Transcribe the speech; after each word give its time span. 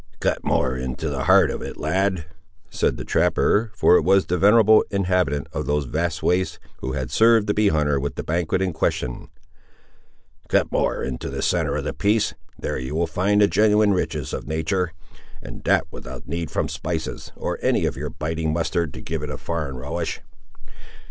"Cut 0.19 0.43
more 0.43 0.75
into 0.75 1.09
the 1.11 1.25
heart 1.25 1.51
of 1.51 1.61
it, 1.61 1.77
lad," 1.77 2.25
said 2.71 2.97
the 2.97 3.05
trapper, 3.05 3.71
for 3.75 3.97
it 3.97 4.01
was 4.01 4.25
the 4.25 4.35
venerable 4.39 4.83
inhabitant 4.89 5.45
of 5.53 5.67
those 5.67 5.85
vast 5.85 6.23
wastes, 6.23 6.57
who 6.77 6.93
had 6.93 7.11
served 7.11 7.45
the 7.45 7.53
bee 7.53 7.67
hunter 7.67 7.99
with 7.99 8.15
the 8.15 8.23
banquet 8.23 8.63
in 8.63 8.73
question; 8.73 9.27
"cut 10.49 10.71
more 10.71 11.03
into 11.03 11.29
the 11.29 11.43
centre 11.43 11.75
of 11.75 11.83
the 11.83 11.93
piece; 11.93 12.33
there 12.57 12.79
you 12.79 12.95
will 12.95 13.05
find 13.05 13.41
the 13.41 13.47
genuine 13.47 13.93
riches 13.93 14.33
of 14.33 14.47
natur'; 14.47 14.91
and 15.39 15.63
that 15.65 15.85
without 15.91 16.27
need 16.27 16.49
from 16.49 16.67
spices, 16.67 17.31
or 17.35 17.59
any 17.61 17.85
of 17.85 17.95
your 17.95 18.09
biting 18.09 18.51
mustard 18.51 18.95
to 18.95 19.01
give 19.03 19.21
it 19.21 19.29
a 19.29 19.37
foreign 19.37 19.77
relish." 19.77 20.19